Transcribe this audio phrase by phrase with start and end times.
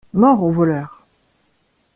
[0.13, 1.05] Mort aux voleurs!